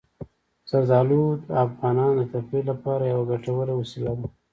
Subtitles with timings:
[0.69, 4.27] زردالو د افغانانو د تفریح لپاره یوه ګټوره وسیله ده.